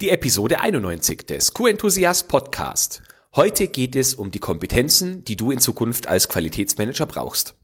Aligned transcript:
Die 0.00 0.10
Episode 0.10 0.60
91 0.60 1.26
des 1.26 1.54
Q-Enthusiast 1.54 2.28
Podcast. 2.28 3.02
Heute 3.34 3.66
geht 3.66 3.96
es 3.96 4.14
um 4.14 4.30
die 4.30 4.38
Kompetenzen, 4.38 5.24
die 5.24 5.34
du 5.34 5.50
in 5.50 5.58
Zukunft 5.58 6.06
als 6.06 6.28
Qualitätsmanager 6.28 7.06
brauchst. 7.06 7.57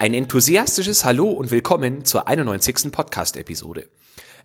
Ein 0.00 0.14
enthusiastisches 0.14 1.04
Hallo 1.04 1.28
und 1.28 1.50
willkommen 1.50 2.06
zur 2.06 2.26
91. 2.26 2.90
Podcast-Episode. 2.90 3.90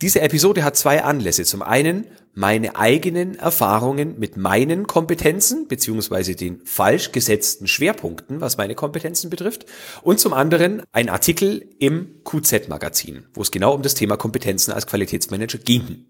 Diese 0.02 0.20
Episode 0.20 0.66
hat 0.66 0.76
zwei 0.76 1.04
Anlässe. 1.04 1.46
Zum 1.46 1.62
einen 1.62 2.08
meine 2.34 2.76
eigenen 2.76 3.36
Erfahrungen 3.36 4.18
mit 4.18 4.38
meinen 4.38 4.88
Kompetenzen 4.88 5.68
beziehungsweise 5.68 6.36
den 6.36 6.62
falsch 6.66 7.12
gesetzten 7.12 7.68
Schwerpunkten, 7.68 8.42
was 8.42 8.58
meine 8.58 8.76
Kompetenzen 8.76 9.30
betrifft. 9.30 9.66
Und 10.02 10.20
zum 10.20 10.34
anderen 10.34 10.84
ein 10.92 11.10
Artikel 11.10 11.68
im 11.80 12.24
QZ-Magazin, 12.24 13.26
wo 13.34 13.42
es 13.42 13.52
genau 13.52 13.74
um 13.74 13.82
das 13.82 13.94
Thema 13.94 14.18
Kompetenzen 14.18 14.72
als 14.72 14.88
Qualitätsmanager 14.88 15.60
ging. 15.60 16.06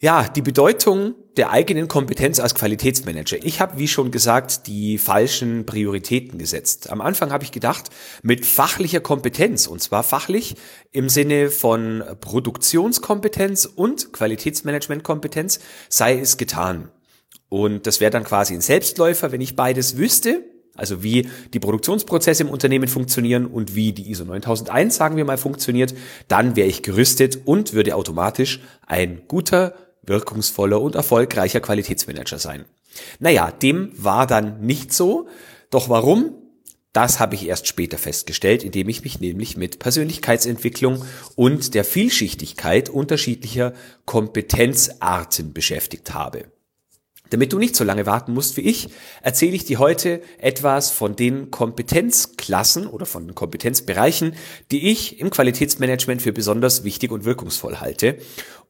Ja, 0.00 0.28
die 0.28 0.42
Bedeutung 0.42 1.16
der 1.36 1.50
eigenen 1.50 1.88
Kompetenz 1.88 2.38
als 2.38 2.54
Qualitätsmanager. 2.54 3.38
Ich 3.42 3.60
habe, 3.60 3.78
wie 3.78 3.88
schon 3.88 4.12
gesagt, 4.12 4.68
die 4.68 4.96
falschen 4.96 5.66
Prioritäten 5.66 6.38
gesetzt. 6.38 6.90
Am 6.90 7.00
Anfang 7.00 7.32
habe 7.32 7.42
ich 7.42 7.50
gedacht, 7.50 7.90
mit 8.22 8.46
fachlicher 8.46 9.00
Kompetenz, 9.00 9.66
und 9.66 9.82
zwar 9.82 10.04
fachlich 10.04 10.54
im 10.92 11.08
Sinne 11.08 11.50
von 11.50 12.04
Produktionskompetenz 12.20 13.64
und 13.64 14.12
Qualitätsmanagementkompetenz, 14.12 15.58
sei 15.88 16.20
es 16.20 16.36
getan. 16.36 16.92
Und 17.48 17.88
das 17.88 17.98
wäre 17.98 18.12
dann 18.12 18.22
quasi 18.22 18.54
ein 18.54 18.60
Selbstläufer, 18.60 19.32
wenn 19.32 19.40
ich 19.40 19.56
beides 19.56 19.96
wüsste, 19.96 20.44
also 20.76 21.02
wie 21.02 21.28
die 21.52 21.58
Produktionsprozesse 21.58 22.44
im 22.44 22.50
Unternehmen 22.50 22.86
funktionieren 22.86 23.46
und 23.46 23.74
wie 23.74 23.92
die 23.92 24.12
ISO 24.12 24.24
9001, 24.24 24.94
sagen 24.94 25.16
wir 25.16 25.24
mal, 25.24 25.38
funktioniert, 25.38 25.92
dann 26.28 26.54
wäre 26.54 26.68
ich 26.68 26.84
gerüstet 26.84 27.40
und 27.46 27.72
würde 27.72 27.96
automatisch 27.96 28.60
ein 28.86 29.22
guter 29.26 29.74
wirkungsvoller 30.08 30.80
und 30.80 30.94
erfolgreicher 30.94 31.60
Qualitätsmanager 31.60 32.38
sein. 32.38 32.64
Naja, 33.18 33.50
dem 33.50 33.92
war 33.94 34.26
dann 34.26 34.60
nicht 34.60 34.92
so. 34.92 35.28
Doch 35.70 35.88
warum? 35.88 36.34
Das 36.92 37.20
habe 37.20 37.34
ich 37.34 37.46
erst 37.46 37.68
später 37.68 37.98
festgestellt, 37.98 38.64
indem 38.64 38.88
ich 38.88 39.04
mich 39.04 39.20
nämlich 39.20 39.56
mit 39.56 39.78
Persönlichkeitsentwicklung 39.78 41.04
und 41.36 41.74
der 41.74 41.84
Vielschichtigkeit 41.84 42.88
unterschiedlicher 42.88 43.74
Kompetenzarten 44.04 45.52
beschäftigt 45.52 46.14
habe. 46.14 46.46
Damit 47.30 47.52
du 47.52 47.58
nicht 47.58 47.76
so 47.76 47.84
lange 47.84 48.06
warten 48.06 48.34
musst 48.34 48.56
wie 48.56 48.62
ich, 48.62 48.88
erzähle 49.22 49.54
ich 49.54 49.64
dir 49.64 49.78
heute 49.78 50.22
etwas 50.38 50.90
von 50.90 51.16
den 51.16 51.50
Kompetenzklassen 51.50 52.86
oder 52.86 53.06
von 53.06 53.26
den 53.26 53.34
Kompetenzbereichen, 53.34 54.34
die 54.70 54.90
ich 54.90 55.20
im 55.20 55.30
Qualitätsmanagement 55.30 56.22
für 56.22 56.32
besonders 56.32 56.84
wichtig 56.84 57.10
und 57.10 57.24
wirkungsvoll 57.24 57.76
halte. 57.80 58.18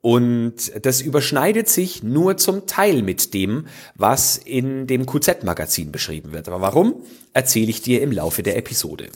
Und 0.00 0.54
das 0.82 1.00
überschneidet 1.00 1.68
sich 1.68 2.02
nur 2.02 2.36
zum 2.36 2.66
Teil 2.66 3.02
mit 3.02 3.34
dem, 3.34 3.66
was 3.96 4.36
in 4.36 4.86
dem 4.86 5.06
QZ-Magazin 5.06 5.90
beschrieben 5.90 6.32
wird. 6.32 6.48
Aber 6.48 6.60
warum, 6.60 7.02
erzähle 7.32 7.70
ich 7.70 7.82
dir 7.82 8.02
im 8.02 8.12
Laufe 8.12 8.42
der 8.42 8.56
Episode. 8.56 9.08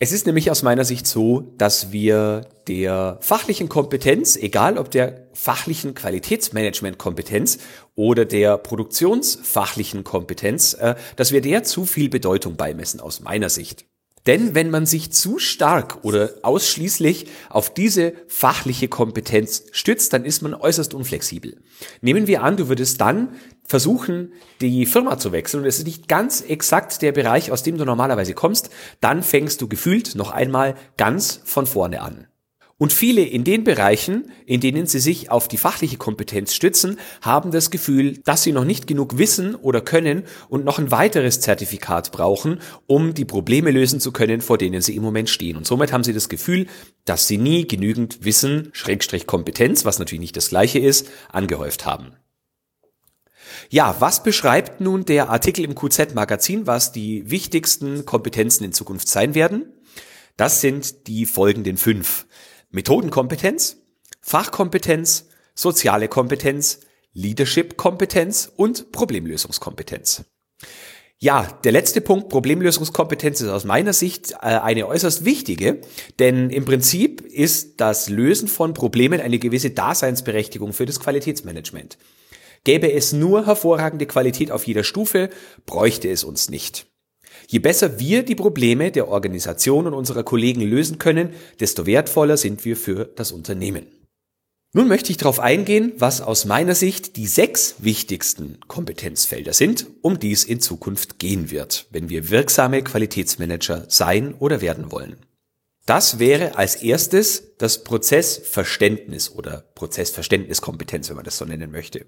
Es 0.00 0.12
ist 0.12 0.26
nämlich 0.26 0.48
aus 0.48 0.62
meiner 0.62 0.84
Sicht 0.84 1.08
so, 1.08 1.40
dass 1.58 1.90
wir 1.90 2.46
der 2.68 3.18
fachlichen 3.20 3.68
Kompetenz, 3.68 4.36
egal 4.36 4.78
ob 4.78 4.92
der 4.92 5.26
fachlichen 5.32 5.94
Qualitätsmanagement-Kompetenz 5.94 7.58
oder 7.96 8.24
der 8.24 8.58
produktionsfachlichen 8.58 10.04
Kompetenz, 10.04 10.74
äh, 10.74 10.94
dass 11.16 11.32
wir 11.32 11.40
der 11.40 11.64
zu 11.64 11.84
viel 11.84 12.08
Bedeutung 12.10 12.56
beimessen 12.56 13.00
aus 13.00 13.18
meiner 13.18 13.48
Sicht. 13.48 13.86
Denn 14.26 14.54
wenn 14.54 14.70
man 14.70 14.86
sich 14.86 15.12
zu 15.12 15.38
stark 15.38 16.04
oder 16.04 16.30
ausschließlich 16.42 17.26
auf 17.48 17.72
diese 17.72 18.14
fachliche 18.26 18.88
Kompetenz 18.88 19.64
stützt, 19.72 20.12
dann 20.12 20.24
ist 20.24 20.42
man 20.42 20.54
äußerst 20.54 20.94
unflexibel. 20.94 21.56
Nehmen 22.00 22.26
wir 22.26 22.42
an, 22.42 22.56
du 22.56 22.68
würdest 22.68 23.00
dann 23.00 23.36
versuchen, 23.64 24.32
die 24.60 24.86
Firma 24.86 25.18
zu 25.18 25.32
wechseln 25.32 25.60
und 25.60 25.66
es 25.66 25.78
ist 25.78 25.86
nicht 25.86 26.08
ganz 26.08 26.40
exakt 26.40 27.02
der 27.02 27.12
Bereich, 27.12 27.52
aus 27.52 27.62
dem 27.62 27.78
du 27.78 27.84
normalerweise 27.84 28.34
kommst, 28.34 28.70
dann 29.00 29.22
fängst 29.22 29.60
du 29.60 29.68
gefühlt 29.68 30.14
noch 30.14 30.30
einmal 30.30 30.74
ganz 30.96 31.40
von 31.44 31.66
vorne 31.66 32.00
an. 32.00 32.26
Und 32.80 32.92
viele 32.92 33.22
in 33.22 33.42
den 33.42 33.64
Bereichen, 33.64 34.30
in 34.46 34.60
denen 34.60 34.86
sie 34.86 35.00
sich 35.00 35.32
auf 35.32 35.48
die 35.48 35.56
fachliche 35.56 35.96
Kompetenz 35.96 36.54
stützen, 36.54 36.96
haben 37.20 37.50
das 37.50 37.72
Gefühl, 37.72 38.18
dass 38.18 38.44
sie 38.44 38.52
noch 38.52 38.64
nicht 38.64 38.86
genug 38.86 39.18
wissen 39.18 39.56
oder 39.56 39.80
können 39.80 40.22
und 40.48 40.64
noch 40.64 40.78
ein 40.78 40.92
weiteres 40.92 41.40
Zertifikat 41.40 42.12
brauchen, 42.12 42.60
um 42.86 43.14
die 43.14 43.24
Probleme 43.24 43.72
lösen 43.72 43.98
zu 43.98 44.12
können, 44.12 44.40
vor 44.40 44.58
denen 44.58 44.80
sie 44.80 44.94
im 44.94 45.02
Moment 45.02 45.28
stehen. 45.28 45.56
Und 45.56 45.66
somit 45.66 45.92
haben 45.92 46.04
sie 46.04 46.12
das 46.12 46.28
Gefühl, 46.28 46.68
dass 47.04 47.26
sie 47.26 47.36
nie 47.36 47.66
genügend 47.66 48.24
Wissen, 48.24 48.70
Schrägstrich 48.72 49.26
Kompetenz, 49.26 49.84
was 49.84 49.98
natürlich 49.98 50.20
nicht 50.20 50.36
das 50.36 50.50
gleiche 50.50 50.78
ist, 50.78 51.08
angehäuft 51.32 51.84
haben. 51.84 52.12
Ja, 53.70 53.96
was 53.98 54.22
beschreibt 54.22 54.80
nun 54.80 55.04
der 55.04 55.30
Artikel 55.30 55.64
im 55.64 55.74
QZ-Magazin, 55.74 56.68
was 56.68 56.92
die 56.92 57.28
wichtigsten 57.28 58.04
Kompetenzen 58.04 58.62
in 58.62 58.72
Zukunft 58.72 59.08
sein 59.08 59.34
werden? 59.34 59.72
Das 60.36 60.60
sind 60.60 61.08
die 61.08 61.26
folgenden 61.26 61.76
fünf. 61.76 62.27
Methodenkompetenz, 62.70 63.78
Fachkompetenz, 64.20 65.28
soziale 65.54 66.08
Kompetenz, 66.08 66.80
Leadership-Kompetenz 67.14 68.52
und 68.56 68.92
Problemlösungskompetenz. 68.92 70.24
Ja, 71.20 71.48
der 71.64 71.72
letzte 71.72 72.00
Punkt, 72.00 72.28
Problemlösungskompetenz, 72.28 73.40
ist 73.40 73.48
aus 73.48 73.64
meiner 73.64 73.92
Sicht 73.92 74.32
äh, 74.32 74.36
eine 74.36 74.86
äußerst 74.86 75.24
wichtige, 75.24 75.80
denn 76.20 76.50
im 76.50 76.64
Prinzip 76.64 77.22
ist 77.22 77.80
das 77.80 78.08
Lösen 78.08 78.46
von 78.46 78.72
Problemen 78.72 79.20
eine 79.20 79.40
gewisse 79.40 79.70
Daseinsberechtigung 79.70 80.72
für 80.72 80.86
das 80.86 81.00
Qualitätsmanagement. 81.00 81.98
Gäbe 82.62 82.92
es 82.92 83.12
nur 83.12 83.46
hervorragende 83.46 84.06
Qualität 84.06 84.52
auf 84.52 84.66
jeder 84.66 84.84
Stufe, 84.84 85.30
bräuchte 85.66 86.08
es 86.08 86.22
uns 86.22 86.50
nicht. 86.50 86.86
Je 87.50 87.60
besser 87.60 87.98
wir 87.98 88.24
die 88.24 88.34
Probleme 88.34 88.92
der 88.92 89.08
Organisation 89.08 89.86
und 89.86 89.94
unserer 89.94 90.22
Kollegen 90.22 90.60
lösen 90.60 90.98
können, 90.98 91.30
desto 91.60 91.86
wertvoller 91.86 92.36
sind 92.36 92.66
wir 92.66 92.76
für 92.76 93.06
das 93.06 93.32
Unternehmen. 93.32 93.86
Nun 94.74 94.86
möchte 94.86 95.10
ich 95.10 95.16
darauf 95.16 95.40
eingehen, 95.40 95.94
was 95.96 96.20
aus 96.20 96.44
meiner 96.44 96.74
Sicht 96.74 97.16
die 97.16 97.26
sechs 97.26 97.76
wichtigsten 97.78 98.58
Kompetenzfelder 98.68 99.54
sind, 99.54 99.86
um 100.02 100.18
die 100.18 100.32
es 100.32 100.44
in 100.44 100.60
Zukunft 100.60 101.18
gehen 101.18 101.50
wird, 101.50 101.86
wenn 101.90 102.10
wir 102.10 102.28
wirksame 102.28 102.82
Qualitätsmanager 102.82 103.86
sein 103.88 104.34
oder 104.34 104.60
werden 104.60 104.92
wollen. 104.92 105.16
Das 105.88 106.18
wäre 106.18 106.58
als 106.58 106.76
erstes 106.76 107.56
das 107.56 107.82
Prozessverständnis 107.82 109.30
oder 109.30 109.64
Prozessverständniskompetenz, 109.74 111.08
wenn 111.08 111.16
man 111.16 111.24
das 111.24 111.38
so 111.38 111.46
nennen 111.46 111.70
möchte. 111.70 112.04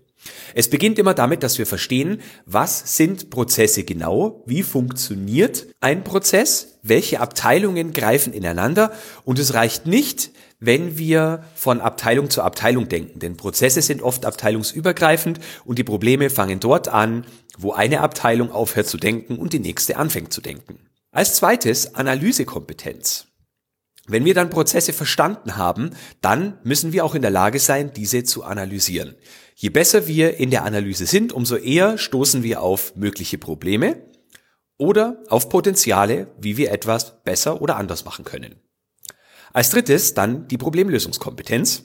Es 0.55 0.69
beginnt 0.69 0.99
immer 0.99 1.15
damit, 1.15 1.43
dass 1.43 1.57
wir 1.57 1.65
verstehen, 1.65 2.21
was 2.45 2.99
sind 2.99 3.31
Prozesse 3.31 3.85
genau, 3.85 4.43
wie 4.45 4.63
funktioniert 4.65 5.67
ein 5.81 6.05
Prozess, 6.05 6.79
welche 6.83 7.21
Abteilungen 7.21 7.95
greifen 7.95 8.35
ineinander 8.35 8.93
und 9.25 9.39
es 9.39 9.55
reicht 9.55 9.87
nicht, 9.87 10.31
wenn 10.59 10.99
wir 10.99 11.43
von 11.55 11.81
Abteilung 11.81 12.29
zu 12.29 12.43
Abteilung 12.43 12.87
denken, 12.87 13.19
denn 13.19 13.39
Prozesse 13.39 13.81
sind 13.81 14.03
oft 14.03 14.27
abteilungsübergreifend 14.27 15.41
und 15.65 15.79
die 15.79 15.85
Probleme 15.85 16.29
fangen 16.29 16.61
dort 16.61 16.89
an, 16.89 17.25
wo 17.57 17.73
eine 17.73 18.03
Abteilung 18.03 18.53
aufhört 18.53 18.89
zu 18.89 18.99
denken 18.99 19.39
und 19.39 19.55
die 19.55 19.59
nächste 19.59 19.97
anfängt 19.97 20.35
zu 20.35 20.43
denken. 20.43 20.81
Als 21.13 21.37
zweites 21.37 21.95
Analysekompetenz. 21.95 23.30
Wenn 24.11 24.25
wir 24.25 24.35
dann 24.35 24.51
Prozesse 24.51 24.93
verstanden 24.93 25.57
haben, 25.57 25.91
dann 26.21 26.59
müssen 26.65 26.93
wir 26.93 27.05
auch 27.05 27.15
in 27.15 27.23
der 27.23 27.31
Lage 27.31 27.61
sein, 27.61 27.93
diese 27.95 28.25
zu 28.25 28.43
analysieren. 28.43 29.15
Je 29.55 29.69
besser 29.69 30.09
wir 30.09 30.39
in 30.39 30.51
der 30.51 30.65
Analyse 30.65 31.07
sind, 31.07 31.33
umso 31.33 31.55
eher 31.55 31.97
stoßen 31.97 32.43
wir 32.43 32.61
auf 32.61 32.97
mögliche 32.97 33.39
Probleme 33.39 34.03
oder 34.79 35.23
auf 35.29 35.49
Potenziale, 35.49 36.27
wie 36.41 36.57
wir 36.57 36.73
etwas 36.73 37.23
besser 37.23 37.63
oder 37.63 37.77
anders 37.77 38.05
machen 38.05 38.25
können. 38.25 38.57
Als 39.53 39.71
drittes 39.71 40.15
dann 40.15 40.49
die 40.49 40.59
Problemlösungskompetenz. 40.59 41.85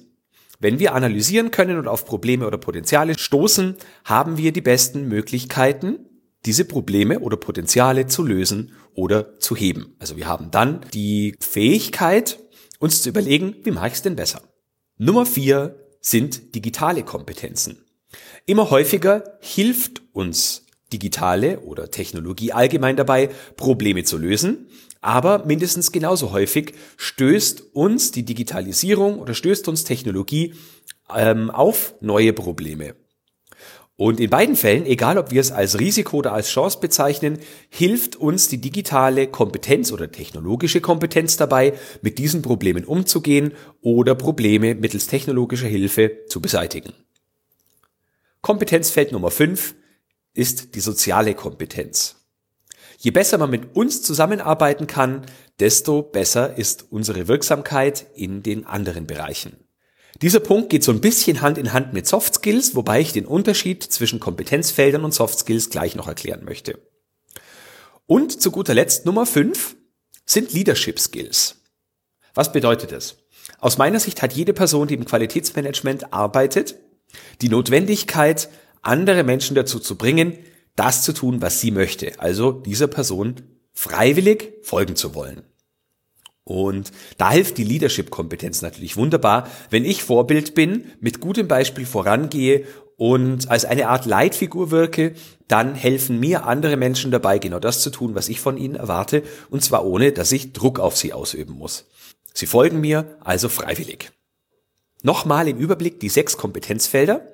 Wenn 0.59 0.79
wir 0.79 0.95
analysieren 0.95 1.51
können 1.51 1.77
und 1.77 1.87
auf 1.87 2.05
Probleme 2.05 2.47
oder 2.47 2.57
Potenziale 2.57 3.19
stoßen, 3.19 3.75
haben 4.05 4.37
wir 4.37 4.51
die 4.51 4.61
besten 4.61 5.07
Möglichkeiten, 5.07 5.99
diese 6.45 6.65
Probleme 6.65 7.19
oder 7.19 7.37
Potenziale 7.37 8.07
zu 8.07 8.23
lösen 8.23 8.73
oder 8.93 9.39
zu 9.39 9.55
heben. 9.55 9.95
Also 9.99 10.17
wir 10.17 10.27
haben 10.27 10.51
dann 10.51 10.81
die 10.93 11.35
Fähigkeit, 11.39 12.39
uns 12.79 13.01
zu 13.01 13.09
überlegen, 13.09 13.55
wie 13.63 13.71
mache 13.71 13.87
ich 13.87 13.93
es 13.93 14.01
denn 14.01 14.15
besser. 14.15 14.41
Nummer 14.97 15.25
vier 15.25 15.75
sind 16.01 16.53
digitale 16.55 17.03
Kompetenzen. 17.03 17.83
Immer 18.45 18.69
häufiger 18.69 19.37
hilft 19.41 20.01
uns 20.13 20.65
digitale 20.93 21.61
oder 21.61 21.89
Technologie 21.89 22.51
allgemein 22.51 22.95
dabei, 22.95 23.29
Probleme 23.57 24.03
zu 24.03 24.17
lösen, 24.17 24.67
aber 25.01 25.45
mindestens 25.45 25.91
genauso 25.91 26.31
häufig 26.31 26.73
stößt 26.97 27.75
uns 27.75 28.11
die 28.11 28.23
Digitalisierung 28.23 29.19
oder 29.19 29.33
stößt 29.33 29.67
uns 29.67 29.83
Technologie 29.83 30.53
ähm, 31.13 31.49
auf 31.49 31.95
neue 32.01 32.33
Probleme. 32.33 32.95
Und 33.97 34.19
in 34.19 34.29
beiden 34.29 34.57
Fällen, 34.57 34.85
egal 34.85 35.17
ob 35.17 35.31
wir 35.31 35.39
es 35.39 35.51
als 35.51 35.79
Risiko 35.79 36.17
oder 36.17 36.33
als 36.33 36.49
Chance 36.49 36.79
bezeichnen, 36.81 37.39
hilft 37.69 38.17
uns 38.17 38.49
die 38.49 38.59
digitale 38.59 39.27
Kompetenz 39.27 39.91
oder 39.93 40.11
technologische 40.11 40.81
Kompetenz 40.81 41.37
dabei, 41.37 41.73
mit 42.01 42.17
diesen 42.17 42.41
Problemen 42.41 42.83
umzugehen 42.83 43.53
oder 43.81 44.13
Probleme 44.13 44.75
mittels 44.75 45.07
technologischer 45.07 45.67
Hilfe 45.67 46.25
zu 46.27 46.41
beseitigen. 46.41 46.93
Kompetenzfeld 48.41 49.13
Nummer 49.13 49.31
5 49.31 49.75
ist 50.33 50.75
die 50.75 50.81
soziale 50.81 51.33
Kompetenz. 51.33 52.17
Je 52.97 53.11
besser 53.11 53.37
man 53.37 53.49
mit 53.49 53.75
uns 53.75 54.01
zusammenarbeiten 54.01 54.87
kann, 54.87 55.25
desto 55.59 56.01
besser 56.01 56.57
ist 56.57 56.91
unsere 56.91 57.29
Wirksamkeit 57.29 58.07
in 58.13 58.43
den 58.43 58.65
anderen 58.65 59.07
Bereichen. 59.07 59.64
Dieser 60.21 60.39
Punkt 60.39 60.69
geht 60.69 60.83
so 60.83 60.91
ein 60.91 61.01
bisschen 61.01 61.41
Hand 61.41 61.57
in 61.57 61.73
Hand 61.73 61.93
mit 61.93 62.07
Soft 62.07 62.35
Skills, 62.35 62.75
wobei 62.75 63.01
ich 63.01 63.11
den 63.11 63.25
Unterschied 63.25 63.83
zwischen 63.83 64.19
Kompetenzfeldern 64.19 65.03
und 65.03 65.13
Soft 65.13 65.39
Skills 65.39 65.69
gleich 65.69 65.95
noch 65.95 66.07
erklären 66.07 66.45
möchte. 66.45 66.79
Und 68.07 68.41
zu 68.41 68.51
guter 68.51 68.73
Letzt 68.73 69.05
Nummer 69.05 69.25
5 69.25 69.75
sind 70.25 70.53
Leadership 70.53 70.99
Skills. 70.99 71.61
Was 72.33 72.51
bedeutet 72.51 72.91
das? 72.91 73.17
Aus 73.59 73.77
meiner 73.77 73.99
Sicht 73.99 74.21
hat 74.21 74.33
jede 74.33 74.53
Person, 74.53 74.87
die 74.87 74.93
im 74.93 75.05
Qualitätsmanagement 75.05 76.13
arbeitet, 76.13 76.75
die 77.41 77.49
Notwendigkeit, 77.49 78.49
andere 78.81 79.23
Menschen 79.23 79.55
dazu 79.55 79.79
zu 79.79 79.97
bringen, 79.97 80.37
das 80.75 81.03
zu 81.03 81.13
tun, 81.13 81.41
was 81.41 81.61
sie 81.61 81.71
möchte. 81.71 82.19
Also 82.19 82.51
dieser 82.51 82.87
Person 82.87 83.41
freiwillig 83.73 84.53
folgen 84.61 84.95
zu 84.95 85.15
wollen. 85.15 85.43
Und 86.45 86.91
da 87.17 87.31
hilft 87.31 87.57
die 87.57 87.63
Leadership-Kompetenz 87.63 88.61
natürlich 88.61 88.97
wunderbar, 88.97 89.49
wenn 89.71 89.83
ich 89.83 90.03
Vorbild 90.03 90.53
bin, 90.53 90.91
mit 90.99 91.19
gutem 91.19 91.47
Beispiel 91.47 91.87
vorangehe 91.87 92.65
und 92.97 93.49
als 93.49 93.65
eine 93.65 93.89
Art 93.89 94.05
Leitfigur 94.05 94.69
wirke, 94.71 95.15
dann 95.47 95.73
helfen 95.73 96.19
mir 96.19 96.45
andere 96.45 96.77
Menschen 96.77 97.11
dabei, 97.11 97.39
genau 97.39 97.59
das 97.59 97.81
zu 97.81 97.89
tun, 97.89 98.15
was 98.15 98.29
ich 98.29 98.39
von 98.39 98.57
ihnen 98.57 98.75
erwarte, 98.75 99.23
und 99.49 99.63
zwar 99.63 99.85
ohne, 99.85 100.11
dass 100.11 100.31
ich 100.31 100.53
Druck 100.53 100.79
auf 100.79 100.95
sie 100.95 101.13
ausüben 101.13 101.53
muss. 101.53 101.87
Sie 102.33 102.45
folgen 102.45 102.79
mir 102.79 103.17
also 103.21 103.49
freiwillig. 103.49 104.11
Nochmal 105.01 105.47
im 105.47 105.57
Überblick 105.57 105.99
die 105.99 106.09
sechs 106.09 106.37
Kompetenzfelder. 106.37 107.27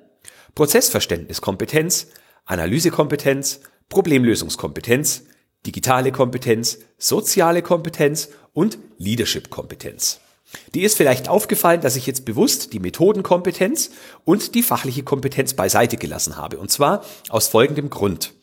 Prozessverständniskompetenz, 0.54 2.08
Analysekompetenz, 2.44 3.60
Problemlösungskompetenz, 3.88 5.24
digitale 5.66 6.12
Kompetenz, 6.12 6.78
soziale 6.98 7.62
Kompetenz 7.62 8.28
und 8.52 8.78
Leadership-Kompetenz. 8.98 10.20
Die 10.74 10.82
ist 10.82 10.96
vielleicht 10.96 11.28
aufgefallen, 11.28 11.80
dass 11.80 11.96
ich 11.96 12.06
jetzt 12.06 12.24
bewusst 12.24 12.72
die 12.72 12.80
Methodenkompetenz 12.80 13.90
und 14.24 14.54
die 14.54 14.62
fachliche 14.62 15.02
Kompetenz 15.02 15.54
beiseite 15.54 15.96
gelassen 15.96 16.36
habe. 16.36 16.58
Und 16.58 16.70
zwar 16.70 17.04
aus 17.30 17.48
folgendem 17.48 17.90
Grund. 17.90 18.34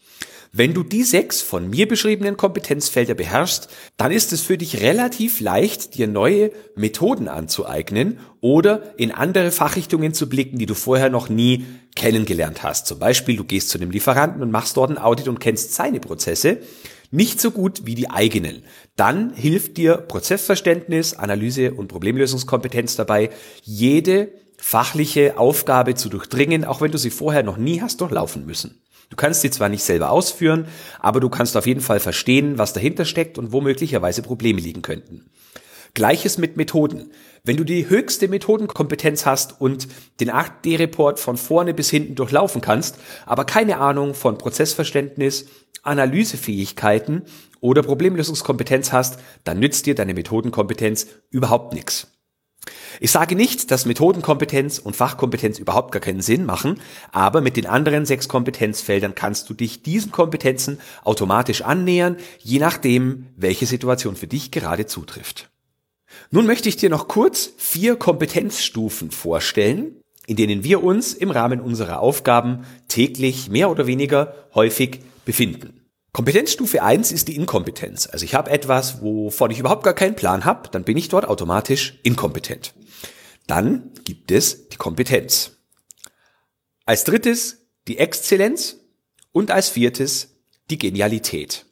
Wenn 0.52 0.74
du 0.74 0.82
die 0.82 1.04
sechs 1.04 1.44
von 1.44 1.70
mir 1.70 1.88
beschriebenen 1.88 2.36
Kompetenzfelder 2.36 3.14
beherrschst, 3.14 3.68
dann 3.98 4.12
ist 4.12 4.34
es 4.34 4.42
für 4.42 4.58
dich 4.58 4.82
relativ 4.82 5.42
leicht, 5.42 5.96
dir 5.96 6.08
neue 6.08 6.52
Methoden 6.76 7.28
anzueignen 7.28 8.18
oder 8.42 8.98
in 8.98 9.12
andere 9.12 9.52
Fachrichtungen 9.52 10.16
zu 10.16 10.28
blicken, 10.28 10.58
die 10.58 10.66
du 10.66 10.74
vorher 10.74 11.12
noch 11.12 11.30
nie 11.30 11.66
kennengelernt 11.96 12.64
hast. 12.64 12.88
Zum 12.88 12.98
Beispiel, 12.98 13.38
du 13.38 13.44
gehst 13.44 13.70
zu 13.70 13.78
einem 13.78 13.92
Lieferanten 13.92 14.42
und 14.42 14.50
machst 14.50 14.76
dort 14.76 14.90
ein 14.90 14.98
Audit 14.98 15.28
und 15.28 15.40
kennst 15.40 15.76
seine 15.76 16.00
Prozesse 16.00 16.58
nicht 17.12 17.42
so 17.42 17.52
gut 17.52 17.86
wie 17.86 17.96
die 17.96 18.10
eigenen. 18.10 18.64
Dann 18.96 19.34
hilft 19.34 19.78
dir 19.78 19.98
Prozessverständnis, 19.98 21.14
Analyse 21.14 21.74
und 21.74 21.88
Problemlösungskompetenz 21.88 22.96
dabei, 22.96 23.30
jede 23.64 24.30
fachliche 24.58 25.38
Aufgabe 25.38 25.96
zu 25.96 26.10
durchdringen, 26.10 26.66
auch 26.66 26.82
wenn 26.82 26.92
du 26.92 26.98
sie 26.98 27.10
vorher 27.10 27.44
noch 27.44 27.58
nie 27.58 27.82
hast 27.82 28.02
durchlaufen 28.02 28.46
müssen. 28.46 28.82
Du 29.10 29.16
kannst 29.16 29.42
sie 29.42 29.50
zwar 29.50 29.70
nicht 29.70 29.84
selber 29.84 30.12
ausführen, 30.12 30.68
aber 31.00 31.20
du 31.20 31.30
kannst 31.30 31.58
auf 31.58 31.66
jeden 31.66 31.82
Fall 31.82 32.00
verstehen, 32.00 32.58
was 32.58 32.74
dahinter 32.74 33.06
steckt 33.06 33.38
und 33.38 33.52
wo 33.52 33.62
möglicherweise 33.62 34.22
Probleme 34.22 34.62
liegen 34.62 34.84
könnten. 34.84 35.32
Gleiches 35.94 36.38
mit 36.38 36.58
Methoden. 36.58 37.12
Wenn 37.44 37.58
du 37.58 37.64
die 37.64 37.90
höchste 37.90 38.28
Methodenkompetenz 38.28 39.26
hast 39.26 39.60
und 39.60 39.88
den 40.20 40.32
8D-Report 40.32 41.20
von 41.20 41.38
vorne 41.38 41.74
bis 41.74 41.90
hinten 41.90 42.16
durchlaufen 42.16 42.62
kannst, 42.62 42.98
aber 43.26 43.46
keine 43.46 43.78
Ahnung 43.78 44.14
von 44.14 44.38
Prozessverständnis, 44.38 45.46
Analysefähigkeiten 45.84 47.24
oder 47.62 47.82
Problemlösungskompetenz 47.82 48.92
hast, 48.92 49.20
dann 49.44 49.60
nützt 49.60 49.86
dir 49.86 49.96
deine 49.96 50.14
Methodenkompetenz 50.14 51.08
überhaupt 51.30 51.74
nichts. 51.74 52.08
Ich 53.00 53.12
sage 53.12 53.36
nicht, 53.36 53.72
dass 53.72 53.86
Methodenkompetenz 53.86 54.80
und 54.80 54.96
Fachkompetenz 54.96 55.60
überhaupt 55.60 55.92
gar 55.92 56.02
keinen 56.02 56.22
Sinn 56.22 56.46
machen, 56.46 56.82
aber 57.12 57.42
mit 57.42 57.56
den 57.56 57.66
anderen 57.66 58.06
sechs 58.06 58.28
Kompetenzfeldern 58.28 59.16
kannst 59.16 59.50
du 59.50 59.54
dich 59.54 59.82
diesen 59.84 60.12
Kompetenzen 60.12 60.80
automatisch 61.04 61.62
annähern, 61.62 62.18
je 62.40 62.60
nachdem, 62.60 63.28
welche 63.38 63.66
Situation 63.66 64.16
für 64.16 64.28
dich 64.28 64.52
gerade 64.52 64.86
zutrifft. 64.86 65.50
Nun 66.32 66.46
möchte 66.46 66.70
ich 66.70 66.78
dir 66.78 66.90
noch 66.90 67.08
kurz 67.08 67.52
vier 67.58 67.96
Kompetenzstufen 67.96 69.12
vorstellen, 69.12 69.96
in 70.28 70.36
denen 70.36 70.64
wir 70.64 70.84
uns 70.84 71.14
im 71.14 71.32
Rahmen 71.32 71.60
unserer 71.60 72.00
Aufgaben 72.00 72.66
täglich 72.88 73.50
mehr 73.50 73.70
oder 73.70 73.88
weniger 73.88 74.36
häufig 74.54 75.00
befinden. 75.26 75.80
Kompetenzstufe 76.12 76.82
1 76.82 77.12
ist 77.12 77.28
die 77.28 77.36
Inkompetenz. 77.36 78.08
Also 78.08 78.26
ich 78.26 78.34
habe 78.34 78.50
etwas, 78.50 79.02
wovon 79.02 79.52
ich 79.52 79.60
überhaupt 79.60 79.84
gar 79.84 79.94
keinen 79.94 80.16
Plan 80.16 80.46
habe, 80.46 80.70
dann 80.70 80.84
bin 80.84 80.98
ich 80.98 81.10
dort 81.10 81.26
automatisch 81.26 82.00
inkompetent. 82.04 82.74
Dann 83.48 83.92
gibt 84.06 84.32
es 84.32 84.70
die 84.70 84.78
Kompetenz. 84.78 85.58
Als 86.86 87.04
drittes 87.04 87.66
die 87.88 87.98
Exzellenz 87.98 88.78
und 89.32 89.52
als 89.52 89.70
viertes 89.70 90.36
die 90.70 90.78
Genialität. 90.78 91.66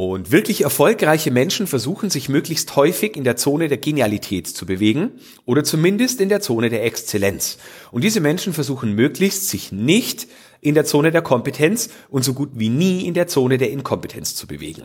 Und 0.00 0.30
wirklich 0.30 0.62
erfolgreiche 0.62 1.32
Menschen 1.32 1.66
versuchen 1.66 2.08
sich 2.08 2.28
möglichst 2.28 2.76
häufig 2.76 3.16
in 3.16 3.24
der 3.24 3.34
Zone 3.34 3.66
der 3.66 3.78
Genialität 3.78 4.46
zu 4.46 4.64
bewegen 4.64 5.10
oder 5.44 5.64
zumindest 5.64 6.20
in 6.20 6.28
der 6.28 6.40
Zone 6.40 6.70
der 6.70 6.84
Exzellenz. 6.84 7.58
Und 7.90 8.04
diese 8.04 8.20
Menschen 8.20 8.52
versuchen 8.52 8.94
möglichst 8.94 9.48
sich 9.48 9.72
nicht 9.72 10.28
in 10.60 10.76
der 10.76 10.84
Zone 10.84 11.10
der 11.10 11.22
Kompetenz 11.22 11.88
und 12.10 12.22
so 12.22 12.32
gut 12.32 12.50
wie 12.54 12.68
nie 12.68 13.08
in 13.08 13.14
der 13.14 13.26
Zone 13.26 13.58
der 13.58 13.72
Inkompetenz 13.72 14.36
zu 14.36 14.46
bewegen. 14.46 14.84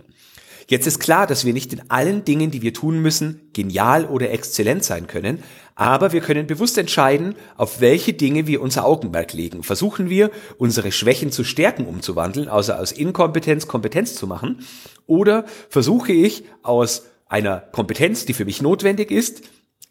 Jetzt 0.67 0.87
ist 0.87 0.99
klar, 0.99 1.27
dass 1.27 1.45
wir 1.45 1.53
nicht 1.53 1.73
in 1.73 1.89
allen 1.89 2.23
Dingen, 2.25 2.51
die 2.51 2.61
wir 2.61 2.73
tun 2.73 2.99
müssen, 3.01 3.49
genial 3.53 4.05
oder 4.05 4.31
exzellent 4.31 4.83
sein 4.83 5.07
können, 5.07 5.43
aber 5.75 6.13
wir 6.13 6.21
können 6.21 6.47
bewusst 6.47 6.77
entscheiden, 6.77 7.35
auf 7.57 7.81
welche 7.81 8.13
Dinge 8.13 8.47
wir 8.47 8.61
unser 8.61 8.85
Augenmerk 8.85 9.33
legen. 9.33 9.63
Versuchen 9.63 10.09
wir, 10.09 10.31
unsere 10.57 10.91
Schwächen 10.91 11.31
zu 11.31 11.43
Stärken 11.43 11.85
umzuwandeln, 11.85 12.47
also 12.47 12.73
aus 12.73 12.91
Inkompetenz 12.91 13.67
Kompetenz 13.67 14.15
zu 14.15 14.27
machen, 14.27 14.65
oder 15.07 15.45
versuche 15.69 16.11
ich 16.11 16.43
aus 16.61 17.05
einer 17.27 17.57
Kompetenz, 17.57 18.25
die 18.25 18.33
für 18.33 18.45
mich 18.45 18.61
notwendig 18.61 19.09
ist, 19.11 19.41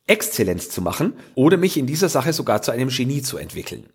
Exzellenz 0.06 0.68
zu 0.68 0.82
machen 0.82 1.14
oder 1.34 1.56
mich 1.56 1.76
in 1.76 1.86
dieser 1.86 2.08
Sache 2.08 2.32
sogar 2.32 2.62
zu 2.62 2.70
einem 2.70 2.88
Genie 2.88 3.22
zu 3.22 3.36
entwickeln. 3.36 3.86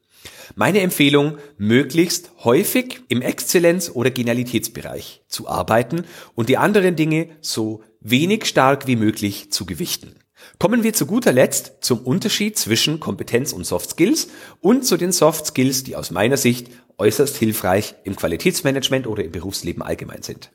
Meine 0.55 0.79
Empfehlung, 0.79 1.37
möglichst 1.57 2.31
häufig 2.43 3.01
im 3.09 3.21
Exzellenz- 3.21 3.91
oder 3.91 4.11
Genialitätsbereich 4.11 5.23
zu 5.27 5.47
arbeiten 5.47 6.05
und 6.35 6.49
die 6.49 6.57
anderen 6.57 6.95
Dinge 6.95 7.29
so 7.41 7.83
wenig 7.99 8.45
stark 8.45 8.87
wie 8.87 8.95
möglich 8.95 9.51
zu 9.51 9.65
gewichten. 9.65 10.15
Kommen 10.59 10.83
wir 10.83 10.93
zu 10.93 11.05
guter 11.05 11.33
Letzt 11.33 11.77
zum 11.81 11.99
Unterschied 11.99 12.57
zwischen 12.57 12.99
Kompetenz 12.99 13.53
und 13.53 13.65
Soft 13.65 13.91
Skills 13.91 14.29
und 14.61 14.85
zu 14.85 14.97
den 14.97 15.11
Soft 15.11 15.45
Skills, 15.47 15.83
die 15.83 15.95
aus 15.95 16.11
meiner 16.11 16.37
Sicht 16.37 16.69
äußerst 16.97 17.37
hilfreich 17.37 17.95
im 18.03 18.15
Qualitätsmanagement 18.15 19.07
oder 19.07 19.23
im 19.23 19.31
Berufsleben 19.31 19.83
allgemein 19.83 20.23
sind. 20.23 20.51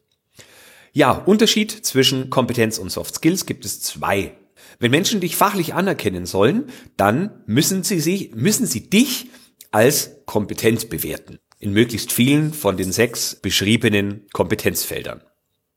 Ja, 0.93 1.13
Unterschied 1.13 1.71
zwischen 1.71 2.31
Kompetenz 2.31 2.79
und 2.79 2.91
Soft 2.91 3.15
Skills 3.15 3.47
gibt 3.47 3.65
es 3.65 3.81
zwei. 3.81 4.33
Wenn 4.79 4.91
Menschen 4.91 5.21
dich 5.21 5.37
fachlich 5.37 5.75
anerkennen 5.75 6.27
sollen, 6.27 6.65
dann 6.97 7.43
müssen 7.47 7.83
sie, 7.83 8.01
sich, 8.01 8.35
müssen 8.35 8.67
sie 8.67 8.89
dich 8.89 9.29
als 9.73 10.25
kompetent 10.27 10.89
bewerten. 10.89 11.39
In 11.59 11.73
möglichst 11.73 12.13
vielen 12.13 12.53
von 12.53 12.77
den 12.77 12.93
sechs 12.93 13.35
beschriebenen 13.35 14.27
Kompetenzfeldern. 14.33 15.23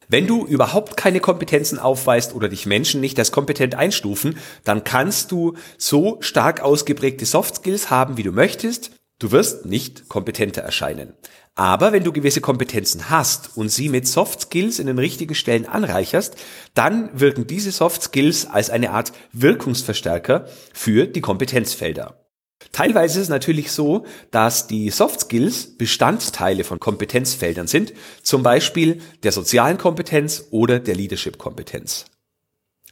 Wenn 0.08 0.28
du 0.28 0.46
überhaupt 0.46 0.98
keine 0.98 1.20
Kompetenzen 1.20 1.80
aufweist 1.80 2.36
oder 2.36 2.48
dich 2.48 2.66
Menschen 2.66 3.02
nicht 3.02 3.18
als 3.18 3.32
kompetent 3.32 3.74
einstufen, 3.74 4.38
dann 4.64 4.84
kannst 4.84 5.32
du 5.32 5.56
so 5.78 6.18
stark 6.22 6.62
ausgeprägte 6.62 7.26
Soft 7.26 7.56
Skills 7.56 7.90
haben, 7.90 8.18
wie 8.18 8.24
du 8.24 8.32
möchtest. 8.32 8.92
Du 9.18 9.32
wirst 9.32 9.66
nicht 9.66 10.08
kompetenter 10.10 10.62
erscheinen. 10.62 11.14
Aber 11.56 11.94
wenn 11.94 12.04
du 12.04 12.12
gewisse 12.12 12.42
Kompetenzen 12.42 13.10
hast 13.10 13.56
und 13.56 13.70
sie 13.70 13.88
mit 13.88 14.08
Soft 14.08 14.42
Skills 14.42 14.78
in 14.78 14.88
den 14.88 15.00
richtigen 15.00 15.36
Stellen 15.36 15.66
anreicherst, 15.66 16.36
dann 16.74 17.10
wirken 17.18 17.48
diese 17.48 17.72
Soft 17.72 18.04
Skills 18.04 18.46
als 18.46 18.70
eine 18.70 18.92
Art 18.92 19.14
Wirkungsverstärker 19.32 20.48
für 20.74 21.08
die 21.08 21.22
Kompetenzfelder. 21.22 22.25
Teilweise 22.72 23.20
ist 23.20 23.26
es 23.26 23.30
natürlich 23.30 23.72
so, 23.72 24.06
dass 24.32 24.68
die 24.68 24.90
Soft 24.90 25.22
Skills 25.22 25.78
Bestandteile 25.78 26.64
von 26.64 26.80
Kompetenzfeldern 26.80 27.68
sind, 27.68 27.94
zum 28.22 28.44
Beispiel 28.44 29.02
der 29.24 29.32
sozialen 29.32 29.78
Kompetenz 29.78 30.46
oder 30.52 30.80
der 30.80 30.96
Leadership 30.96 31.38
Kompetenz. 31.38 32.06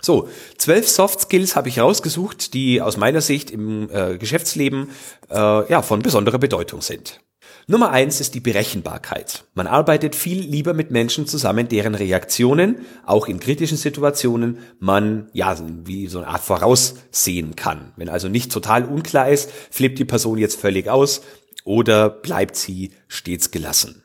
So, 0.01 0.27
zwölf 0.57 0.89
Soft 0.89 1.21
Skills 1.21 1.55
habe 1.55 1.69
ich 1.69 1.79
rausgesucht, 1.79 2.53
die 2.53 2.81
aus 2.81 2.97
meiner 2.97 3.21
Sicht 3.21 3.51
im 3.51 3.89
äh, 3.89 4.17
Geschäftsleben 4.17 4.89
äh, 5.29 5.69
ja 5.71 5.81
von 5.81 6.01
besonderer 6.01 6.39
Bedeutung 6.39 6.81
sind. 6.81 7.21
Nummer 7.65 7.91
eins 7.91 8.19
ist 8.19 8.35
die 8.35 8.41
Berechenbarkeit. 8.41 9.45
Man 9.53 9.67
arbeitet 9.67 10.15
viel 10.15 10.39
lieber 10.39 10.73
mit 10.73 10.91
Menschen 10.91 11.27
zusammen, 11.27 11.69
deren 11.69 11.95
Reaktionen, 11.95 12.79
auch 13.05 13.27
in 13.27 13.39
kritischen 13.39 13.77
Situationen, 13.77 14.57
man, 14.79 15.29
ja, 15.31 15.57
wie 15.85 16.07
so 16.07 16.17
eine 16.17 16.27
Art 16.27 16.43
voraussehen 16.43 17.55
kann. 17.55 17.93
Wenn 17.95 18.09
also 18.09 18.27
nicht 18.27 18.51
total 18.51 18.83
unklar 18.83 19.29
ist, 19.29 19.49
flippt 19.71 19.97
die 19.97 20.05
Person 20.05 20.37
jetzt 20.37 20.59
völlig 20.59 20.89
aus 20.89 21.21
oder 21.63 22.09
bleibt 22.09 22.57
sie 22.57 22.91
stets 23.07 23.51
gelassen. 23.51 24.03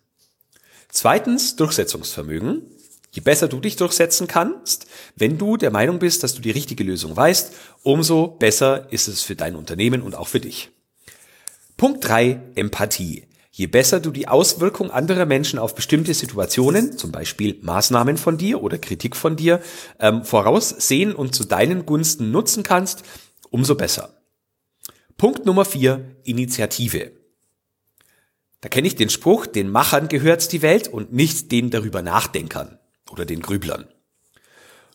Zweitens, 0.88 1.56
Durchsetzungsvermögen. 1.56 2.62
Je 3.10 3.22
besser 3.22 3.48
du 3.48 3.58
dich 3.58 3.76
durchsetzen 3.76 4.26
kannst, 4.26 4.86
wenn 5.16 5.38
du 5.38 5.56
der 5.56 5.70
Meinung 5.70 5.98
bist, 5.98 6.22
dass 6.22 6.34
du 6.34 6.42
die 6.42 6.50
richtige 6.50 6.84
Lösung 6.84 7.16
weißt, 7.16 7.52
umso 7.82 8.28
besser 8.28 8.92
ist 8.92 9.08
es 9.08 9.22
für 9.22 9.34
dein 9.34 9.56
Unternehmen 9.56 10.02
und 10.02 10.14
auch 10.14 10.28
für 10.28 10.40
dich. 10.40 10.70
Punkt 11.76 12.06
drei: 12.06 12.40
Empathie. 12.54 13.27
Je 13.58 13.66
besser 13.66 13.98
du 13.98 14.12
die 14.12 14.28
Auswirkung 14.28 14.92
anderer 14.92 15.26
Menschen 15.26 15.58
auf 15.58 15.74
bestimmte 15.74 16.14
Situationen, 16.14 16.96
zum 16.96 17.10
Beispiel 17.10 17.58
Maßnahmen 17.60 18.16
von 18.16 18.38
dir 18.38 18.62
oder 18.62 18.78
Kritik 18.78 19.16
von 19.16 19.34
dir, 19.34 19.60
ähm, 19.98 20.24
voraussehen 20.24 21.12
und 21.12 21.34
zu 21.34 21.42
deinen 21.42 21.84
Gunsten 21.84 22.30
nutzen 22.30 22.62
kannst, 22.62 23.02
umso 23.50 23.74
besser. 23.74 24.22
Punkt 25.16 25.44
Nummer 25.44 25.64
vier, 25.64 26.14
Initiative. 26.22 27.10
Da 28.60 28.68
kenne 28.68 28.86
ich 28.86 28.94
den 28.94 29.10
Spruch, 29.10 29.46
den 29.46 29.70
Machern 29.70 30.06
gehört 30.06 30.52
die 30.52 30.62
Welt 30.62 30.86
und 30.86 31.12
nicht 31.12 31.50
den 31.50 31.70
darüber 31.70 32.00
Nachdenkern 32.00 32.78
oder 33.10 33.24
den 33.24 33.42
Grüblern. 33.42 33.88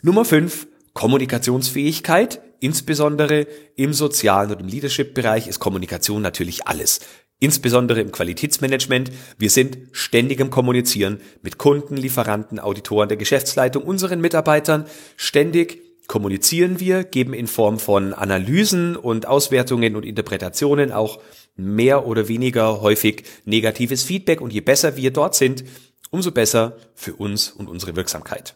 Nummer 0.01 0.23
fünf, 0.23 0.67
Kommunikationsfähigkeit, 0.93 2.41
insbesondere 2.61 3.45
im 3.75 3.91
sozialen 3.91 4.51
und 4.51 4.61
im 4.61 4.67
Leadership-Bereich 4.67 5.47
ist 5.47 5.59
Kommunikation 5.59 6.21
natürlich 6.21 6.65
alles 6.65 7.01
insbesondere 7.43 7.99
im 7.99 8.13
Qualitätsmanagement. 8.13 9.11
Wir 9.37 9.49
sind 9.49 9.77
ständig 9.91 10.39
im 10.39 10.49
Kommunizieren 10.49 11.19
mit 11.41 11.57
Kunden, 11.57 11.97
Lieferanten, 11.97 12.57
Auditoren 12.57 13.09
der 13.09 13.17
Geschäftsleitung, 13.17 13.83
unseren 13.83 14.21
Mitarbeitern. 14.21 14.85
Ständig 15.17 16.07
kommunizieren 16.07 16.79
wir, 16.79 17.03
geben 17.03 17.33
in 17.33 17.47
Form 17.47 17.79
von 17.79 18.13
Analysen 18.13 18.95
und 18.95 19.27
Auswertungen 19.27 19.97
und 19.97 20.05
Interpretationen 20.05 20.93
auch 20.93 21.19
mehr 21.57 22.07
oder 22.07 22.29
weniger 22.29 22.79
häufig 22.79 23.25
negatives 23.43 24.03
Feedback. 24.03 24.39
Und 24.39 24.53
je 24.53 24.61
besser 24.61 24.95
wir 24.95 25.11
dort 25.11 25.35
sind, 25.35 25.65
umso 26.11 26.31
besser 26.31 26.77
für 26.95 27.13
uns 27.13 27.51
und 27.51 27.67
unsere 27.67 27.97
Wirksamkeit. 27.97 28.55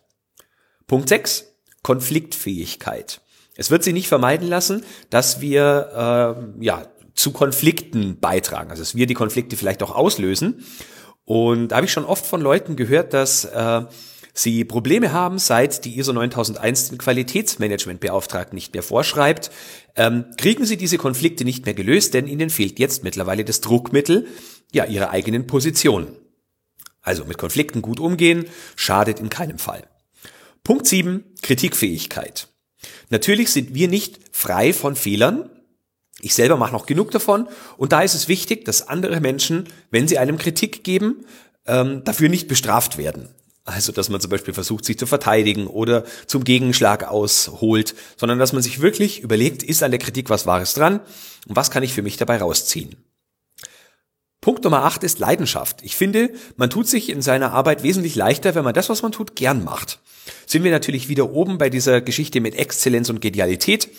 Punkt 0.88 1.10
6. 1.10 1.46
Konfliktfähigkeit. 1.84 3.20
Es 3.58 3.70
wird 3.70 3.84
sich 3.84 3.94
nicht 3.94 4.08
vermeiden 4.08 4.48
lassen, 4.48 4.86
dass 5.10 5.42
wir 5.42 6.46
äh, 6.60 6.64
ja 6.66 6.86
zu 7.18 7.32
Konflikten 7.32 8.20
beitragen. 8.20 8.70
Also 8.70 8.84
dass 8.84 8.96
wir 8.96 9.08
die 9.08 9.14
Konflikte 9.14 9.58
vielleicht 9.58 9.84
auch 9.84 9.94
auslösen. 9.94 10.64
Und 11.26 11.70
da 11.70 11.78
habe 11.78 11.86
ich 11.86 11.92
schon 11.92 12.06
oft 12.06 12.26
von 12.26 12.40
Leuten 12.40 12.78
gehört, 12.78 13.14
dass 13.14 13.44
äh, 13.44 13.82
sie 14.34 14.64
Probleme 14.64 15.12
haben, 15.12 15.40
seit 15.40 15.84
die 15.84 15.98
ISO 16.00 16.14
9001 16.14 16.90
den 16.90 16.98
Qualitätsmanagementbeauftragten 17.00 18.56
nicht 18.56 18.74
mehr 18.74 18.84
vorschreibt, 18.84 19.52
ähm, 19.96 20.26
kriegen 20.38 20.66
sie 20.66 20.78
diese 20.78 20.98
Konflikte 20.98 21.44
nicht 21.44 21.66
mehr 21.66 21.74
gelöst, 21.74 22.14
denn 22.14 22.28
ihnen 22.28 22.50
fehlt 22.50 22.80
jetzt 22.80 23.04
mittlerweile 23.04 23.44
das 23.44 23.62
Druckmittel 23.62 24.28
ja 24.72 24.86
ihrer 24.86 25.10
eigenen 25.10 25.48
Position. 25.48 26.16
Also 27.02 27.26
mit 27.26 27.38
Konflikten 27.38 27.82
gut 27.82 28.00
umgehen, 28.00 28.46
schadet 28.76 29.20
in 29.20 29.30
keinem 29.30 29.58
Fall. 29.58 29.88
Punkt 30.64 30.86
7, 30.86 31.24
Kritikfähigkeit. 31.42 32.48
Natürlich 33.10 33.50
sind 33.50 33.74
wir 33.74 33.88
nicht 33.88 34.20
frei 34.32 34.72
von 34.72 34.96
Fehlern, 34.96 35.50
ich 36.20 36.34
selber 36.34 36.58
mache 36.58 36.74
noch 36.74 36.86
genug 36.86 37.12
davon 37.12 37.48
und 37.78 37.92
da 37.92 38.02
ist 38.02 38.16
es 38.16 38.28
wichtig, 38.28 38.66
dass 38.66 38.88
andere 38.88 39.20
Menschen, 39.22 39.68
wenn 39.92 40.08
sie 40.08 40.18
einem 40.18 40.38
Kritik 40.38 40.84
geben, 40.84 41.26
ähm, 41.66 42.04
dafür 42.04 42.30
nicht 42.30 42.48
bestraft 42.48 42.98
werden. 42.98 43.30
Also, 43.66 43.92
dass 43.92 44.08
man 44.10 44.22
zum 44.22 44.32
Beispiel 44.32 44.54
versucht, 44.54 44.86
sich 44.86 44.98
zu 44.98 45.06
verteidigen 45.06 45.68
oder 45.68 46.06
zum 46.26 46.46
Gegenschlag 46.46 47.04
ausholt, 47.04 47.96
sondern 48.16 48.40
dass 48.40 48.54
man 48.54 48.64
sich 48.64 48.80
wirklich 48.80 49.20
überlegt, 49.20 49.62
ist 49.62 49.84
an 49.84 49.92
der 49.92 50.00
Kritik 50.00 50.30
was 50.30 50.46
Wahres 50.46 50.74
dran 50.74 51.02
und 51.48 51.56
was 51.58 51.70
kann 51.70 51.84
ich 51.84 51.94
für 51.94 52.02
mich 52.02 52.16
dabei 52.16 52.38
rausziehen. 52.38 52.96
Punkt 54.40 54.64
Nummer 54.64 54.86
8 54.86 55.04
ist 55.04 55.20
Leidenschaft. 55.20 55.82
Ich 55.84 55.98
finde, 55.98 56.32
man 56.56 56.70
tut 56.70 56.88
sich 56.88 57.10
in 57.10 57.22
seiner 57.22 57.52
Arbeit 57.52 57.84
wesentlich 57.84 58.16
leichter, 58.16 58.56
wenn 58.56 58.64
man 58.64 58.74
das, 58.74 58.88
was 58.88 59.02
man 59.02 59.12
tut, 59.12 59.36
gern 59.36 59.66
macht. 59.66 60.00
Sind 60.46 60.64
wir 60.64 60.72
natürlich 60.72 61.10
wieder 61.10 61.32
oben 61.32 61.58
bei 61.58 61.70
dieser 61.70 62.00
Geschichte 62.00 62.40
mit 62.40 62.56
Exzellenz 62.56 63.10
und 63.10 63.20
Genialität 63.20 63.90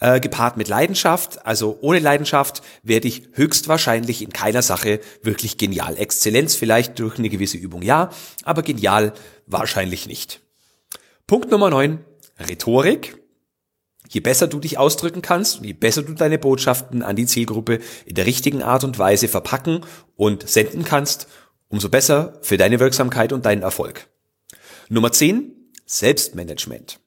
äh, 0.00 0.20
gepaart 0.20 0.56
mit 0.56 0.68
Leidenschaft. 0.68 1.44
Also 1.46 1.78
ohne 1.80 1.98
Leidenschaft 1.98 2.62
werde 2.82 3.08
ich 3.08 3.28
höchstwahrscheinlich 3.32 4.22
in 4.22 4.32
keiner 4.32 4.62
Sache 4.62 5.00
wirklich 5.22 5.58
genial. 5.58 5.96
Exzellenz 5.96 6.54
vielleicht 6.54 6.98
durch 6.98 7.18
eine 7.18 7.28
gewisse 7.28 7.56
Übung 7.56 7.82
ja, 7.82 8.10
aber 8.44 8.62
genial 8.62 9.12
wahrscheinlich 9.46 10.06
nicht. 10.06 10.40
Punkt 11.26 11.50
Nummer 11.50 11.70
9, 11.70 12.04
Rhetorik. 12.38 13.22
Je 14.08 14.20
besser 14.20 14.46
du 14.46 14.60
dich 14.60 14.78
ausdrücken 14.78 15.20
kannst 15.20 15.58
und 15.58 15.64
je 15.64 15.72
besser 15.72 16.02
du 16.02 16.12
deine 16.12 16.38
Botschaften 16.38 17.02
an 17.02 17.16
die 17.16 17.26
Zielgruppe 17.26 17.80
in 18.04 18.14
der 18.14 18.26
richtigen 18.26 18.62
Art 18.62 18.84
und 18.84 19.00
Weise 19.00 19.26
verpacken 19.26 19.80
und 20.14 20.48
senden 20.48 20.84
kannst, 20.84 21.26
umso 21.68 21.88
besser 21.88 22.38
für 22.42 22.56
deine 22.56 22.78
Wirksamkeit 22.78 23.32
und 23.32 23.44
deinen 23.44 23.62
Erfolg. 23.62 24.08
Nummer 24.88 25.10
10, 25.10 25.52
Selbstmanagement. 25.86 27.00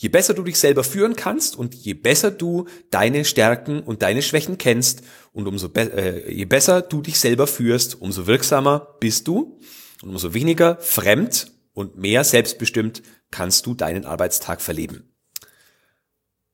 Je 0.00 0.08
besser 0.08 0.32
du 0.32 0.44
dich 0.44 0.60
selber 0.60 0.84
führen 0.84 1.16
kannst 1.16 1.56
und 1.56 1.74
je 1.74 1.92
besser 1.92 2.30
du 2.30 2.66
deine 2.92 3.24
Stärken 3.24 3.80
und 3.80 4.02
deine 4.02 4.22
Schwächen 4.22 4.56
kennst 4.56 5.02
und 5.32 5.48
umso 5.48 5.70
be 5.70 5.92
äh, 5.92 6.32
je 6.32 6.44
besser 6.44 6.82
du 6.82 7.02
dich 7.02 7.18
selber 7.18 7.48
führst, 7.48 8.00
umso 8.00 8.28
wirksamer 8.28 8.96
bist 9.00 9.26
du 9.26 9.58
und 10.00 10.10
umso 10.10 10.34
weniger 10.34 10.76
fremd 10.76 11.50
und 11.72 11.98
mehr 11.98 12.22
selbstbestimmt 12.22 13.02
kannst 13.32 13.66
du 13.66 13.74
deinen 13.74 14.04
Arbeitstag 14.04 14.60
verleben. 14.60 15.12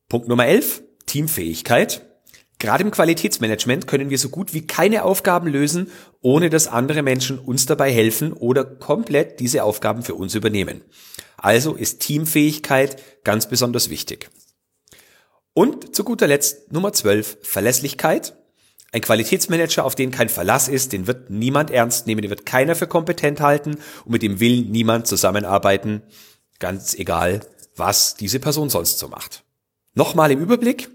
Punkt 0.09 0.27
Nummer 0.27 0.47
11, 0.47 0.83
Teamfähigkeit. 1.05 2.14
Gerade 2.59 2.85
im 2.85 2.91
Qualitätsmanagement 2.91 3.87
können 3.87 4.11
wir 4.11 4.19
so 4.19 4.29
gut 4.29 4.55
wie 4.55 4.67
keine 4.67 5.05
Aufgaben 5.05 5.49
lösen, 5.49 5.91
ohne 6.21 6.51
dass 6.51 6.69
andere 6.69 7.03
Menschen 7.03 7.39
uns 7.39 7.67
dabei 7.67 7.93
helfen 7.93 8.33
oder 8.33 8.65
komplett 8.65 9.41
diese 9.41 9.65
Aufgaben 9.65 10.03
für 10.03 10.15
uns 10.15 10.35
übernehmen. 10.35 10.83
Also 11.37 11.75
ist 11.75 12.01
Teamfähigkeit 12.01 13.03
ganz 13.25 13.49
besonders 13.49 13.91
wichtig. 13.91 14.31
Und 15.53 15.95
zu 15.95 16.05
guter 16.05 16.27
Letzt 16.27 16.73
Nummer 16.73 16.93
12, 16.93 17.39
Verlässlichkeit. 17.43 18.35
Ein 18.93 19.01
Qualitätsmanager, 19.01 19.85
auf 19.85 19.95
den 19.95 20.11
kein 20.11 20.29
Verlass 20.29 20.69
ist, 20.69 20.93
den 20.93 21.07
wird 21.07 21.29
niemand 21.29 21.71
ernst 21.71 22.07
nehmen, 22.07 22.23
den 22.23 22.31
wird 22.31 22.47
keiner 22.47 22.77
für 22.77 22.87
kompetent 22.87 23.41
halten 23.41 23.77
und 24.05 24.13
mit 24.13 24.23
dem 24.23 24.41
will 24.41 24.63
niemand 24.63 25.07
zusammenarbeiten, 25.07 26.03
ganz 26.61 26.95
egal, 26.95 27.41
was 27.77 28.15
diese 28.15 28.39
Person 28.39 28.71
sonst 28.71 28.99
so 28.99 29.09
macht. 29.09 29.45
Nochmal 29.95 30.31
im 30.31 30.41
Überblick. 30.41 30.91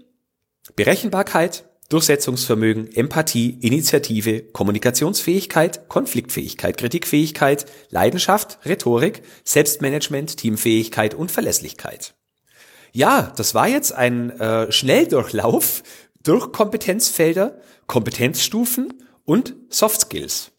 Berechenbarkeit, 0.76 1.64
Durchsetzungsvermögen, 1.90 2.94
Empathie, 2.94 3.58
Initiative, 3.60 4.42
Kommunikationsfähigkeit, 4.42 5.88
Konfliktfähigkeit, 5.88 6.76
Kritikfähigkeit, 6.76 7.66
Leidenschaft, 7.90 8.60
Rhetorik, 8.64 9.22
Selbstmanagement, 9.44 10.36
Teamfähigkeit 10.36 11.14
und 11.14 11.32
Verlässlichkeit. 11.32 12.14
Ja, 12.92 13.32
das 13.36 13.54
war 13.54 13.68
jetzt 13.68 13.92
ein 13.92 14.30
äh, 14.38 14.70
Schnelldurchlauf 14.70 15.82
durch 16.22 16.52
Kompetenzfelder, 16.52 17.58
Kompetenzstufen 17.86 19.02
und 19.24 19.56
Soft 19.68 20.02
Skills. 20.02 20.52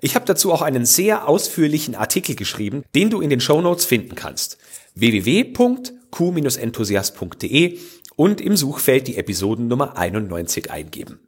Ich 0.00 0.14
habe 0.14 0.26
dazu 0.26 0.52
auch 0.52 0.62
einen 0.62 0.84
sehr 0.84 1.28
ausführlichen 1.28 1.96
Artikel 1.96 2.36
geschrieben, 2.36 2.84
den 2.94 3.10
du 3.10 3.20
in 3.20 3.30
den 3.30 3.40
Show 3.40 3.60
Notes 3.60 3.84
finden 3.84 4.14
kannst. 4.14 4.58
www.q-enthusiast.de 4.94 7.80
und 8.16 8.40
im 8.40 8.56
Suchfeld 8.56 9.06
die 9.06 9.16
Episodennummer 9.16 9.96
91 9.96 10.70
eingeben. 10.70 11.20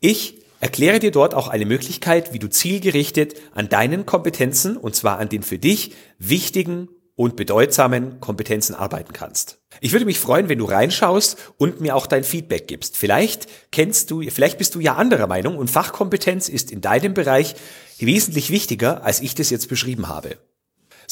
Ich 0.00 0.42
erkläre 0.60 0.98
dir 0.98 1.10
dort 1.10 1.34
auch 1.34 1.48
eine 1.48 1.66
Möglichkeit, 1.66 2.32
wie 2.32 2.38
du 2.38 2.48
zielgerichtet 2.48 3.34
an 3.54 3.68
deinen 3.68 4.06
Kompetenzen, 4.06 4.76
und 4.76 4.96
zwar 4.96 5.18
an 5.18 5.28
den 5.28 5.42
für 5.42 5.58
dich 5.58 5.92
wichtigen 6.18 6.88
und 7.14 7.36
bedeutsamen 7.36 8.20
Kompetenzen 8.20 8.74
arbeiten 8.74 9.12
kannst. 9.12 9.58
Ich 9.80 9.92
würde 9.92 10.06
mich 10.06 10.18
freuen, 10.18 10.48
wenn 10.48 10.58
du 10.58 10.64
reinschaust 10.64 11.36
und 11.58 11.80
mir 11.80 11.94
auch 11.94 12.06
dein 12.06 12.24
Feedback 12.24 12.66
gibst. 12.68 12.96
Vielleicht 12.96 13.48
kennst 13.70 14.10
du, 14.10 14.22
vielleicht 14.30 14.58
bist 14.58 14.74
du 14.74 14.80
ja 14.80 14.94
anderer 14.94 15.26
Meinung 15.26 15.56
und 15.56 15.70
Fachkompetenz 15.70 16.48
ist 16.48 16.70
in 16.70 16.80
deinem 16.80 17.12
Bereich 17.12 17.54
wesentlich 17.98 18.50
wichtiger, 18.50 19.04
als 19.04 19.20
ich 19.20 19.34
das 19.34 19.50
jetzt 19.50 19.68
beschrieben 19.68 20.08
habe. 20.08 20.36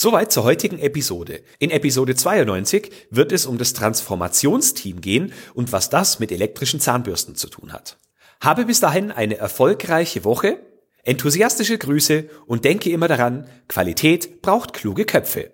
Soweit 0.02 0.32
zur 0.32 0.44
heutigen 0.44 0.78
Episode. 0.78 1.42
In 1.58 1.70
Episode 1.70 2.14
92 2.14 2.90
wird 3.10 3.32
es 3.32 3.44
um 3.44 3.58
das 3.58 3.74
Transformationsteam 3.74 5.02
gehen 5.02 5.34
und 5.52 5.72
was 5.72 5.90
das 5.90 6.20
mit 6.20 6.32
elektrischen 6.32 6.80
Zahnbürsten 6.80 7.36
zu 7.36 7.50
tun 7.50 7.74
hat. 7.74 7.98
Habe 8.40 8.64
bis 8.64 8.80
dahin 8.80 9.10
eine 9.10 9.36
erfolgreiche 9.36 10.24
Woche, 10.24 10.58
enthusiastische 11.04 11.76
Grüße 11.76 12.30
und 12.46 12.64
denke 12.64 12.88
immer 12.88 13.08
daran, 13.08 13.46
Qualität 13.68 14.40
braucht 14.40 14.72
kluge 14.72 15.04
Köpfe. 15.04 15.52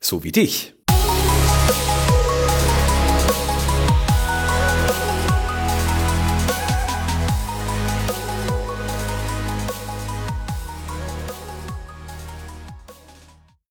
So 0.00 0.24
wie 0.24 0.32
dich. 0.32 0.73